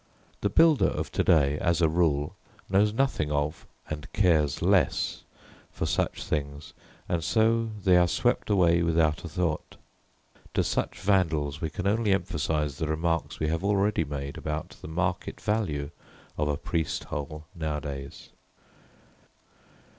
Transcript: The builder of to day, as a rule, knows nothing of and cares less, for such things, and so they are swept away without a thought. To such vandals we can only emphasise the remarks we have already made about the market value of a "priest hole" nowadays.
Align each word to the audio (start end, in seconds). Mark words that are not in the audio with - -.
The 0.39 0.49
builder 0.49 0.87
of 0.87 1.11
to 1.11 1.23
day, 1.23 1.59
as 1.59 1.79
a 1.79 1.87
rule, 1.87 2.35
knows 2.71 2.91
nothing 2.91 3.31
of 3.31 3.67
and 3.87 4.11
cares 4.13 4.59
less, 4.59 5.21
for 5.71 5.85
such 5.85 6.23
things, 6.23 6.73
and 7.07 7.23
so 7.23 7.69
they 7.83 7.97
are 7.97 8.07
swept 8.07 8.49
away 8.49 8.81
without 8.81 9.23
a 9.23 9.29
thought. 9.29 9.75
To 10.55 10.63
such 10.63 10.99
vandals 10.99 11.61
we 11.61 11.69
can 11.69 11.85
only 11.85 12.13
emphasise 12.13 12.79
the 12.79 12.87
remarks 12.87 13.39
we 13.39 13.49
have 13.49 13.63
already 13.63 14.03
made 14.03 14.39
about 14.39 14.69
the 14.81 14.87
market 14.87 15.39
value 15.39 15.91
of 16.35 16.47
a 16.47 16.57
"priest 16.57 17.03
hole" 17.03 17.45
nowadays. 17.53 18.29